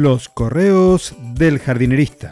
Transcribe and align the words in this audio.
Los 0.00 0.28
correos 0.28 1.16
del 1.34 1.58
jardinerista. 1.58 2.30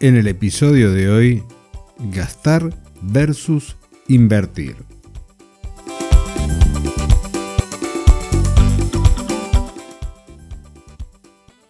En 0.00 0.16
el 0.16 0.26
episodio 0.26 0.92
de 0.92 1.08
hoy, 1.08 1.42
gastar 2.12 2.74
versus 3.00 3.78
invertir. 4.06 4.76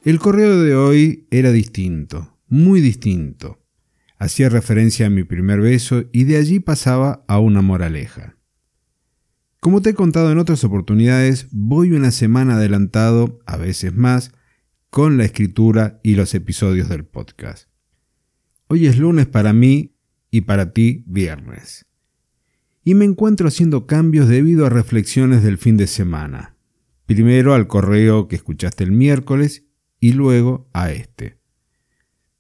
El 0.05 0.19
correo 0.19 0.59
de 0.59 0.75
hoy 0.75 1.29
era 1.31 1.53
distinto, 1.53 2.41
muy 2.49 2.81
distinto. 2.81 3.61
Hacía 4.19 4.49
referencia 4.49 5.07
a 5.07 5.11
mi 5.11 5.25
primer 5.25 5.61
beso 5.61 6.05
y 6.13 6.23
de 6.23 6.37
allí 6.37 6.61
pasaba 6.61 7.25
a 7.27 7.41
una 7.41 7.61
moraleja. 7.61 8.37
Como 9.63 9.81
te 9.81 9.91
he 9.91 9.95
contado 9.95 10.33
en 10.33 10.39
otras 10.39 10.65
oportunidades, 10.65 11.47
voy 11.53 11.93
una 11.93 12.11
semana 12.11 12.57
adelantado, 12.57 13.39
a 13.47 13.57
veces 13.57 13.95
más, 13.95 14.33
con 14.91 15.19
la 15.19 15.25
escritura 15.25 16.01
y 16.03 16.17
los 16.17 16.35
episodios 16.35 16.89
del 16.89 17.05
podcast. 17.05 17.69
Hoy 18.67 18.87
es 18.87 18.99
lunes 18.99 19.27
para 19.27 19.53
mí 19.53 19.95
y 20.33 20.41
para 20.41 20.73
ti 20.73 21.05
viernes. 21.07 21.87
Y 22.83 22.97
me 22.97 23.05
encuentro 23.05 23.47
haciendo 23.47 23.87
cambios 23.87 24.27
debido 24.27 24.67
a 24.67 24.69
reflexiones 24.69 25.45
del 25.45 25.59
fin 25.59 25.77
de 25.77 25.87
semana. 25.87 26.57
Primero 27.07 27.55
al 27.55 27.69
correo 27.69 28.27
que 28.27 28.35
escuchaste 28.35 28.83
el 28.83 28.91
miércoles 28.91 29.65
y 30.01 30.15
luego 30.15 30.69
a 30.73 30.91
este. 30.91 31.39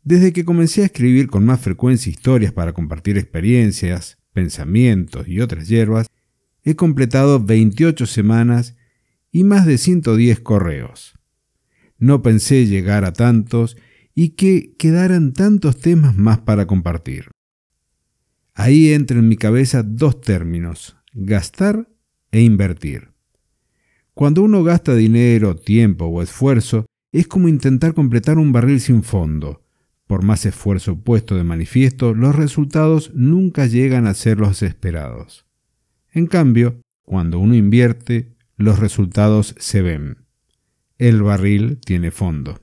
Desde 0.03 0.33
que 0.33 0.45
comencé 0.45 0.83
a 0.83 0.87
escribir 0.87 1.29
con 1.29 1.47
más 1.47 1.61
frecuencia 1.61 2.11
historias 2.11 2.53
para 2.53 2.73
compartir 2.73 3.17
experiencias, 3.17 4.19
pensamientos 4.33 5.29
y 5.29 5.41
otras 5.41 5.69
hierbas, 5.69 6.09
he 6.65 6.77
completado 6.77 7.43
28 7.43 8.07
semanas 8.07 8.77
y 9.31 9.45
más 9.45 9.67
de 9.67 9.79
110 9.79 10.41
correos. 10.41 11.19
No 11.99 12.23
pensé 12.23 12.67
llegar 12.67 13.05
a 13.05 13.13
tantos 13.13 13.77
y 14.15 14.31
que 14.31 14.75
quedaran 14.77 15.33
tantos 15.33 15.81
temas 15.81 16.17
más 16.17 16.41
para 16.41 16.67
compartir. 16.67 17.31
Ahí 18.55 18.93
entran 18.93 19.21
en 19.21 19.29
mi 19.29 19.37
cabeza 19.37 19.83
dos 19.83 20.21
términos, 20.21 20.97
gastar 21.15 21.89
e 22.31 22.43
invertir. 22.43 23.13
Cuando 24.15 24.43
uno 24.43 24.63
gasta 24.63 24.95
dinero, 24.95 25.57
tiempo 25.57 26.05
o 26.05 26.23
esfuerzo, 26.23 26.87
es 27.13 27.27
como 27.27 27.49
intentar 27.49 27.95
completar 27.95 28.39
un 28.39 28.53
barril 28.53 28.81
sin 28.81 29.03
fondo. 29.03 29.63
Por 30.07 30.23
más 30.23 30.45
esfuerzo 30.45 31.01
puesto 31.03 31.37
de 31.37 31.45
manifiesto, 31.45 32.13
los 32.13 32.35
resultados 32.35 33.13
nunca 33.15 33.67
llegan 33.67 34.07
a 34.07 34.15
ser 34.15 34.39
los 34.39 34.63
esperados. 34.63 35.47
En 36.13 36.27
cambio, 36.27 36.81
cuando 37.03 37.39
uno 37.39 37.55
invierte, 37.55 38.37
los 38.57 38.79
resultados 38.79 39.55
se 39.59 39.83
ven. 39.83 40.19
El 40.99 41.23
barril 41.23 41.81
tiene 41.85 42.11
fondo. 42.11 42.61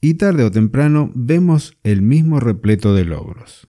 Y 0.00 0.14
tarde 0.14 0.44
o 0.44 0.50
temprano 0.50 1.10
vemos 1.14 1.78
el 1.82 2.02
mismo 2.02 2.38
repleto 2.38 2.94
de 2.94 3.04
logros. 3.04 3.68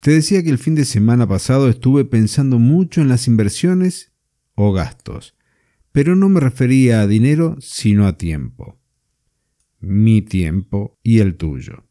Te 0.00 0.12
decía 0.12 0.42
que 0.42 0.50
el 0.50 0.58
fin 0.58 0.74
de 0.74 0.84
semana 0.84 1.28
pasado 1.28 1.68
estuve 1.68 2.04
pensando 2.04 2.58
mucho 2.58 3.00
en 3.00 3.08
las 3.08 3.28
inversiones 3.28 4.12
o 4.54 4.72
gastos, 4.72 5.36
pero 5.92 6.16
no 6.16 6.28
me 6.28 6.40
refería 6.40 7.00
a 7.00 7.06
dinero, 7.06 7.56
sino 7.60 8.06
a 8.06 8.16
tiempo 8.16 8.78
mi 9.80 10.22
tiempo 10.22 10.98
y 11.02 11.20
el 11.20 11.36
tuyo. 11.36 11.84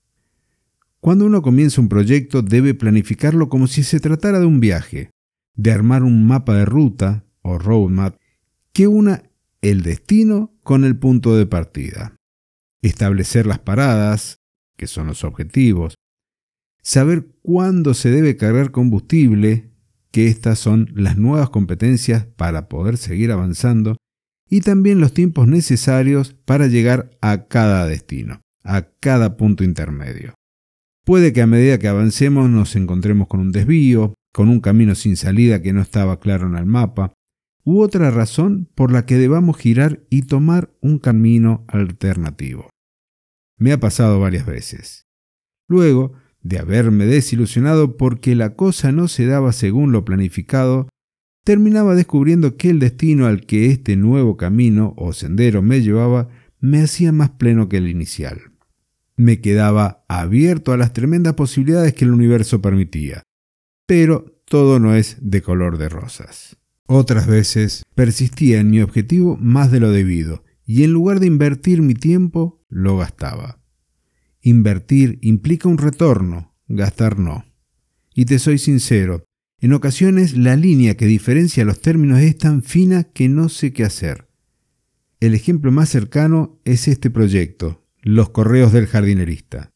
Cuando 0.99 1.25
uno 1.25 1.41
comienza 1.41 1.81
un 1.81 1.89
proyecto 1.89 2.41
debe 2.41 2.73
planificarlo 2.73 3.47
como 3.47 3.67
si 3.67 3.83
se 3.83 3.99
tratara 3.99 4.39
de 4.39 4.45
un 4.45 4.59
viaje, 4.59 5.11
de 5.55 5.71
armar 5.71 6.03
un 6.03 6.25
mapa 6.27 6.55
de 6.55 6.65
ruta 6.65 7.25
o 7.41 7.57
roadmap 7.57 8.17
que 8.73 8.87
una 8.87 9.23
el 9.61 9.81
destino 9.81 10.53
con 10.63 10.83
el 10.83 10.97
punto 10.97 11.35
de 11.35 11.45
partida, 11.45 12.15
establecer 12.81 13.45
las 13.47 13.59
paradas, 13.59 14.37
que 14.77 14.87
son 14.87 15.07
los 15.07 15.23
objetivos, 15.23 15.95
saber 16.81 17.27
cuándo 17.41 17.93
se 17.93 18.11
debe 18.11 18.37
cargar 18.37 18.71
combustible, 18.71 19.71
que 20.11 20.27
estas 20.27 20.59
son 20.59 20.91
las 20.93 21.17
nuevas 21.17 21.49
competencias 21.49 22.25
para 22.25 22.69
poder 22.69 22.97
seguir 22.97 23.31
avanzando, 23.31 23.97
y 24.49 24.61
también 24.61 24.99
los 24.99 25.13
tiempos 25.13 25.47
necesarios 25.47 26.35
para 26.45 26.67
llegar 26.67 27.09
a 27.21 27.47
cada 27.47 27.87
destino, 27.87 28.41
a 28.63 28.83
cada 28.99 29.37
punto 29.37 29.63
intermedio. 29.63 30.35
Puede 31.03 31.33
que 31.33 31.41
a 31.41 31.47
medida 31.47 31.79
que 31.79 31.87
avancemos 31.87 32.49
nos 32.49 32.75
encontremos 32.75 33.27
con 33.27 33.39
un 33.39 33.51
desvío, 33.51 34.13
con 34.35 34.49
un 34.49 34.59
camino 34.59 34.95
sin 34.95 35.15
salida 35.15 35.61
que 35.61 35.71
no 35.71 35.81
estaba 35.81 36.19
claro 36.19 36.45
en 36.45 36.57
el 36.57 36.65
mapa, 36.65 37.13
u 37.63 37.79
otra 37.79 38.11
razón 38.11 38.67
por 38.75 38.91
la 38.91 39.05
que 39.05 39.15
debamos 39.15 39.55
girar 39.55 40.03
y 40.09 40.23
tomar 40.23 40.75
un 40.81 40.99
camino 40.99 41.63
alternativo. 41.69 42.69
Me 43.57 43.71
ha 43.71 43.79
pasado 43.79 44.19
varias 44.19 44.45
veces. 44.45 45.07
Luego, 45.69 46.15
de 46.41 46.59
haberme 46.59 47.05
desilusionado 47.05 47.95
porque 47.95 48.35
la 48.35 48.55
cosa 48.55 48.91
no 48.91 49.07
se 49.07 49.25
daba 49.25 49.53
según 49.53 49.93
lo 49.93 50.03
planificado, 50.03 50.89
terminaba 51.45 51.95
descubriendo 51.95 52.57
que 52.57 52.69
el 52.71 52.79
destino 52.79 53.27
al 53.27 53.45
que 53.45 53.67
este 53.67 53.95
nuevo 53.95 54.35
camino 54.35 54.95
o 54.97 55.13
sendero 55.13 55.61
me 55.61 55.81
llevaba 55.81 56.27
me 56.59 56.81
hacía 56.81 57.13
más 57.13 57.29
pleno 57.29 57.69
que 57.69 57.77
el 57.77 57.87
inicial. 57.87 58.41
Me 59.15 59.39
quedaba 59.39 60.03
abierto 60.09 60.73
a 60.73 60.77
las 60.77 60.91
tremendas 60.91 61.35
posibilidades 61.35 61.93
que 61.93 62.03
el 62.03 62.11
universo 62.11 62.61
permitía. 62.61 63.23
Pero 63.85 64.41
todo 64.45 64.79
no 64.79 64.95
es 64.95 65.17
de 65.21 65.41
color 65.41 65.77
de 65.77 65.89
rosas. 65.89 66.57
Otras 66.87 67.27
veces 67.27 67.83
persistía 67.95 68.59
en 68.59 68.69
mi 68.69 68.81
objetivo 68.81 69.37
más 69.37 69.71
de 69.71 69.79
lo 69.79 69.91
debido, 69.91 70.43
y 70.65 70.83
en 70.83 70.91
lugar 70.91 71.19
de 71.19 71.27
invertir 71.27 71.81
mi 71.81 71.93
tiempo, 71.93 72.63
lo 72.69 72.97
gastaba. 72.97 73.59
Invertir 74.41 75.19
implica 75.21 75.67
un 75.67 75.77
retorno, 75.77 76.55
gastar 76.67 77.19
no. 77.19 77.45
Y 78.13 78.25
te 78.25 78.39
soy 78.39 78.57
sincero, 78.57 79.25
en 79.59 79.73
ocasiones 79.73 80.37
la 80.37 80.55
línea 80.55 80.95
que 80.95 81.05
diferencia 81.05 81.65
los 81.65 81.81
términos 81.81 82.19
es 82.19 82.37
tan 82.37 82.61
fina 82.61 83.03
que 83.03 83.29
no 83.29 83.49
sé 83.49 83.73
qué 83.73 83.83
hacer. 83.83 84.27
El 85.19 85.33
ejemplo 85.33 85.71
más 85.71 85.89
cercano 85.89 86.59
es 86.65 86.87
este 86.87 87.09
proyecto, 87.09 87.85
Los 88.01 88.29
Correos 88.29 88.71
del 88.73 88.87
Jardinerista. 88.87 89.71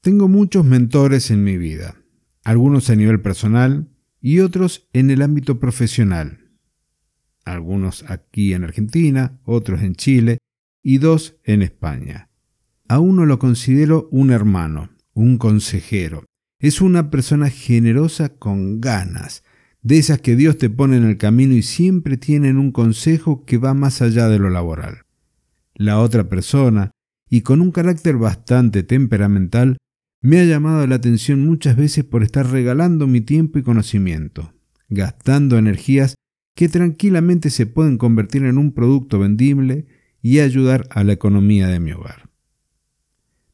Tengo 0.00 0.28
muchos 0.28 0.64
mentores 0.64 1.30
en 1.30 1.42
mi 1.42 1.56
vida, 1.56 2.01
algunos 2.44 2.90
a 2.90 2.96
nivel 2.96 3.20
personal 3.20 3.88
y 4.20 4.40
otros 4.40 4.88
en 4.92 5.10
el 5.10 5.22
ámbito 5.22 5.58
profesional. 5.58 6.50
Algunos 7.44 8.04
aquí 8.08 8.54
en 8.54 8.64
Argentina, 8.64 9.40
otros 9.44 9.82
en 9.82 9.94
Chile 9.94 10.38
y 10.82 10.98
dos 10.98 11.36
en 11.44 11.62
España. 11.62 12.28
A 12.88 13.00
uno 13.00 13.26
lo 13.26 13.38
considero 13.38 14.08
un 14.10 14.30
hermano, 14.30 14.90
un 15.14 15.38
consejero, 15.38 16.24
es 16.58 16.80
una 16.80 17.10
persona 17.10 17.50
generosa 17.50 18.30
con 18.30 18.80
ganas, 18.80 19.42
de 19.82 19.98
esas 19.98 20.20
que 20.20 20.36
Dios 20.36 20.58
te 20.58 20.70
pone 20.70 20.96
en 20.96 21.04
el 21.04 21.18
camino 21.18 21.54
y 21.54 21.62
siempre 21.62 22.16
tienen 22.16 22.56
un 22.56 22.70
consejo 22.70 23.44
que 23.44 23.58
va 23.58 23.74
más 23.74 24.00
allá 24.00 24.28
de 24.28 24.38
lo 24.38 24.48
laboral. 24.48 25.02
La 25.74 25.98
otra 25.98 26.28
persona, 26.28 26.92
y 27.28 27.40
con 27.40 27.60
un 27.60 27.72
carácter 27.72 28.16
bastante 28.16 28.84
temperamental, 28.84 29.78
me 30.22 30.40
ha 30.40 30.44
llamado 30.44 30.86
la 30.86 30.94
atención 30.94 31.44
muchas 31.44 31.76
veces 31.76 32.04
por 32.04 32.22
estar 32.22 32.50
regalando 32.50 33.06
mi 33.06 33.20
tiempo 33.20 33.58
y 33.58 33.62
conocimiento, 33.62 34.54
gastando 34.88 35.58
energías 35.58 36.14
que 36.56 36.68
tranquilamente 36.68 37.50
se 37.50 37.66
pueden 37.66 37.98
convertir 37.98 38.44
en 38.44 38.56
un 38.56 38.72
producto 38.72 39.18
vendible 39.18 39.86
y 40.22 40.40
ayudar 40.40 40.86
a 40.90 41.04
la 41.04 41.12
economía 41.12 41.68
de 41.68 41.80
mi 41.80 41.92
hogar. 41.92 42.30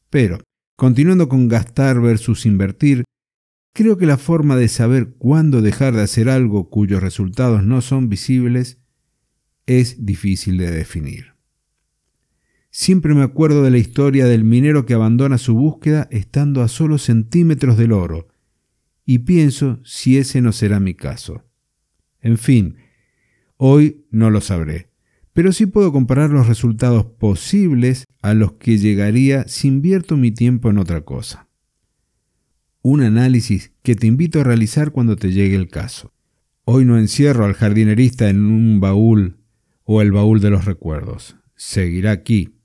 Pero, 0.09 0.39
Continuando 0.79 1.27
con 1.27 1.49
gastar 1.49 1.99
versus 1.99 2.45
invertir, 2.45 3.03
creo 3.75 3.97
que 3.97 4.05
la 4.05 4.15
forma 4.15 4.55
de 4.55 4.69
saber 4.69 5.09
cuándo 5.17 5.61
dejar 5.61 5.93
de 5.93 6.03
hacer 6.03 6.29
algo 6.29 6.69
cuyos 6.69 7.03
resultados 7.03 7.65
no 7.65 7.81
son 7.81 8.07
visibles 8.07 8.79
es 9.65 10.05
difícil 10.05 10.57
de 10.57 10.71
definir. 10.71 11.33
Siempre 12.71 13.13
me 13.13 13.23
acuerdo 13.23 13.63
de 13.63 13.71
la 13.71 13.77
historia 13.77 14.25
del 14.25 14.43
minero 14.43 14.85
que 14.85 14.93
abandona 14.93 15.37
su 15.37 15.55
búsqueda 15.55 16.07
estando 16.11 16.61
a 16.61 16.67
solo 16.67 16.97
centímetros 16.97 17.77
del 17.77 17.91
oro, 17.91 18.27
y 19.05 19.19
pienso 19.19 19.79
si 19.83 20.17
ese 20.17 20.41
no 20.41 20.51
será 20.51 20.79
mi 20.79 20.93
caso. 20.93 21.43
En 22.21 22.37
fin, 22.37 22.75
hoy 23.57 24.05
no 24.11 24.29
lo 24.29 24.41
sabré 24.41 24.89
pero 25.39 25.53
sí 25.53 25.67
puedo 25.67 25.93
comparar 25.93 26.31
los 26.31 26.47
resultados 26.47 27.05
posibles 27.05 28.03
a 28.21 28.33
los 28.33 28.53
que 28.53 28.77
llegaría 28.77 29.47
si 29.47 29.69
invierto 29.69 30.17
mi 30.17 30.31
tiempo 30.31 30.69
en 30.69 30.77
otra 30.77 31.05
cosa. 31.05 31.47
Un 32.81 33.01
análisis 33.01 33.71
que 33.81 33.95
te 33.95 34.05
invito 34.05 34.41
a 34.41 34.43
realizar 34.43 34.91
cuando 34.91 35.15
te 35.15 35.31
llegue 35.31 35.55
el 35.55 35.69
caso. 35.69 36.13
Hoy 36.65 36.83
no 36.83 36.97
encierro 36.97 37.45
al 37.45 37.53
jardinerista 37.53 38.29
en 38.29 38.41
un 38.41 38.81
baúl 38.81 39.37
o 39.85 40.01
el 40.01 40.11
baúl 40.11 40.41
de 40.41 40.49
los 40.49 40.65
recuerdos. 40.65 41.37
Seguirá 41.55 42.11
aquí. 42.11 42.58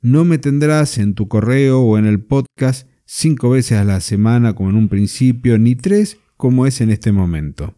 No 0.00 0.24
me 0.24 0.38
tendrás 0.38 0.98
en 0.98 1.14
tu 1.14 1.28
correo 1.28 1.80
o 1.80 1.98
en 1.98 2.06
el 2.06 2.22
podcast 2.22 2.88
cinco 3.04 3.50
veces 3.50 3.78
a 3.78 3.84
la 3.84 4.00
semana 4.00 4.54
como 4.54 4.70
en 4.70 4.76
un 4.76 4.88
principio, 4.88 5.58
ni 5.58 5.74
tres 5.74 6.18
como 6.36 6.66
es 6.66 6.80
en 6.80 6.90
este 6.90 7.12
momento. 7.12 7.74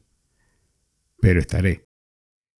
pero 1.20 1.40
estaré. 1.40 1.84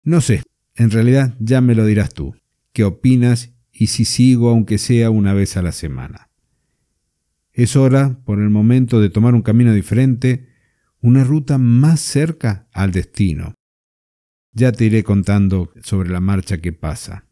No 0.03 0.21
sé, 0.21 0.43
en 0.75 0.91
realidad 0.91 1.37
ya 1.39 1.61
me 1.61 1.75
lo 1.75 1.87
dirás 1.87 2.13
tú. 2.13 2.35
¿Qué 2.73 2.83
opinas 2.85 3.53
y 3.73 3.89
si 3.89 4.05
sigo 4.05 4.51
aunque 4.51 4.79
sea 4.79 5.11
una 5.11 5.33
vez 5.33 5.57
a 5.57 5.63
la 5.63 5.73
semana? 5.73 6.31
Es 7.53 7.77
hora, 7.77 8.21
por 8.25 8.41
el 8.41 8.51
momento, 8.51 9.01
de 9.01 9.11
tomar 9.11 9.35
un 9.35 9.43
camino 9.43 9.73
diferente, 9.75 10.49
una 11.01 11.25
ruta 11.25 11.59
más 11.59 12.01
cerca 12.01 12.69
al 12.73 12.91
destino. 12.91 13.55
Ya 14.53 14.73
te 14.73 14.87
iré 14.87 15.05
contando 15.05 15.73
sobre 15.83 16.11
la 16.11 16.21
marcha 16.21 16.59
que 16.59 16.73
pasa. 16.73 17.28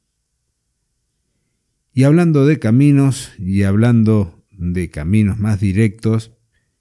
Y 1.96 2.04
hablando 2.04 2.44
de 2.44 2.58
caminos 2.58 3.32
y 3.38 3.62
hablando 3.62 4.44
de 4.50 4.90
caminos 4.90 5.38
más 5.38 5.60
directos, 5.60 6.30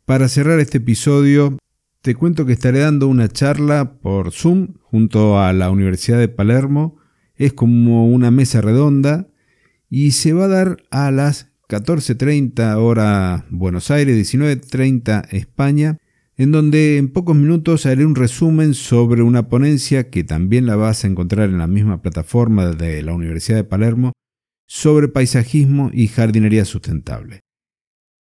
para 0.03 0.27
cerrar 0.27 0.59
este 0.59 0.79
episodio 0.79 1.57
te 2.01 2.15
cuento 2.15 2.45
que 2.45 2.51
estaré 2.51 2.79
dando 2.79 3.07
una 3.07 3.29
charla 3.29 3.94
por 4.01 4.33
Zoom 4.33 4.73
junto 4.81 5.39
a 5.39 5.53
la 5.53 5.71
Universidad 5.71 6.19
de 6.19 6.27
Palermo. 6.27 6.97
Es 7.38 7.53
como 7.53 8.09
una 8.09 8.29
mesa 8.29 8.59
redonda 8.59 9.29
y 9.89 10.12
se 10.12 10.33
va 10.33 10.45
a 10.45 10.50
dar 10.50 10.83
a 10.91 11.12
las 11.12 11.50
14.30 11.69 12.75
hora 12.75 13.45
Buenos 13.50 13.91
Aires, 13.91 14.18
19.30 14.18 15.29
España, 15.31 15.97
en 16.35 16.51
donde 16.51 16.97
en 16.97 17.07
pocos 17.07 17.38
minutos 17.38 17.85
haré 17.85 18.06
un 18.06 18.15
resumen 18.15 18.73
sobre 18.73 19.21
una 19.21 19.47
ponencia 19.47 20.09
que 20.09 20.25
también 20.25 20.65
la 20.65 20.75
vas 20.75 21.06
a 21.06 21.07
encontrar 21.07 21.47
en 21.47 21.59
la 21.59 21.68
misma 21.68 22.01
plataforma 22.01 22.71
de 22.71 23.01
la 23.01 23.13
Universidad 23.13 23.56
de 23.56 23.63
Palermo 23.63 24.11
sobre 24.67 25.07
paisajismo 25.07 25.91
y 25.94 26.07
jardinería 26.07 26.65
sustentable. 26.65 27.41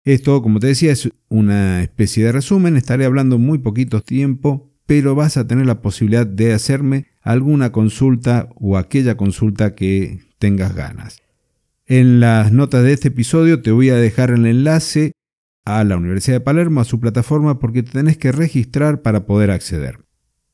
Esto, 0.05 0.41
como 0.43 0.61
te 0.61 0.69
decía, 0.69 0.93
es 0.93 1.11
una 1.29 1.83
especie 1.83 2.25
de 2.25 2.33
resumen, 2.33 2.77
estaré 2.77 3.05
hablando 3.05 3.39
muy 3.39 3.59
poquito 3.59 4.01
tiempo, 4.01 4.73
pero 4.87 5.15
vas 5.15 5.37
a 5.37 5.47
tener 5.47 5.67
la 5.67 5.83
posibilidad 5.83 6.27
de 6.27 6.53
hacerme 6.53 7.07
alguna 7.21 7.71
consulta 7.71 8.49
o 8.55 8.77
aquella 8.77 9.17
consulta 9.17 9.75
que 9.75 10.21
tengas 10.39 10.75
ganas. 10.75 11.21
En 11.87 12.21
las 12.21 12.51
notas 12.53 12.85
de 12.85 12.93
este 12.93 13.09
episodio 13.09 13.63
te 13.63 13.73
voy 13.73 13.91
a 13.91 13.97
dejar 13.97 14.31
el 14.31 14.47
enlace 14.47 15.13
a 15.65 15.85
la 15.85 15.97
Universidad 15.97 16.37
de 16.37 16.41
Palermo, 16.41 16.81
a 16.81 16.85
su 16.85 16.99
plataforma, 16.99 17.59
porque 17.59 17.83
te 17.83 17.93
tenés 17.93 18.17
que 18.17 18.33
registrar 18.33 19.03
para 19.03 19.27
poder 19.27 19.51
acceder. 19.51 19.99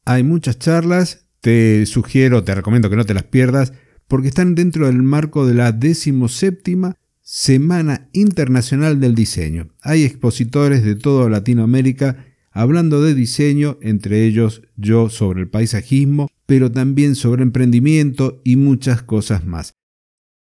Hay 0.05 0.23
muchas 0.23 0.59
charlas, 0.59 1.29
te 1.41 1.87
sugiero, 1.87 2.43
te 2.43 2.55
recomiendo 2.55 2.91
que 2.91 2.97
no 2.97 3.05
te 3.05 3.15
las 3.15 3.25
pierdas, 3.25 3.73
porque 4.09 4.29
están 4.29 4.55
dentro 4.55 4.87
del 4.87 5.03
marco 5.03 5.47
de 5.47 5.55
la 5.55 5.73
decimoséptima 5.73 6.97
Semana 7.23 8.09
Internacional 8.13 9.01
del 9.01 9.15
Diseño. 9.15 9.69
Hay 9.81 10.05
expositores 10.05 10.85
de 10.85 10.95
toda 10.95 11.29
Latinoamérica 11.29 12.25
hablando 12.53 13.03
de 13.03 13.15
diseño, 13.15 13.79
entre 13.83 14.25
ellos 14.25 14.63
yo 14.77 15.11
sobre 15.11 15.43
el 15.43 15.49
paisajismo, 15.49 16.31
pero 16.47 16.73
también 16.73 17.15
sobre 17.15 17.43
emprendimiento 17.43 18.41
y 18.45 18.57
muchas 18.57 19.03
cosas 19.03 19.45
más. 19.45 19.75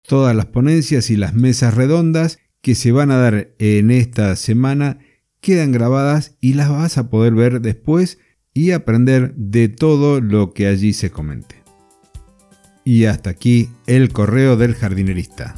Todas 0.07 0.35
las 0.35 0.47
ponencias 0.47 1.11
y 1.11 1.17
las 1.17 1.35
mesas 1.35 1.75
redondas 1.75 2.39
que 2.63 2.75
se 2.75 2.93
van 2.93 3.11
a 3.11 3.17
dar 3.17 3.55
en 3.59 3.91
esta 3.91 4.35
semana 4.37 4.99
quedan 5.41 5.73
grabadas 5.73 6.37
y 6.41 6.55
las 6.55 6.71
vas 6.71 6.97
a 6.97 7.11
poder 7.11 7.35
ver 7.35 7.61
después 7.61 8.19
y 8.55 8.71
aprender 8.71 9.35
de 9.35 9.69
todo 9.69 10.21
lo 10.21 10.53
que 10.53 10.69
allí 10.69 10.93
se 10.93 11.11
comente. 11.11 11.60
Y 12.85 13.05
hasta 13.05 13.31
aquí 13.31 13.71
el 13.87 14.13
correo 14.13 14.57
del 14.57 14.75
jardinerista. 14.75 15.55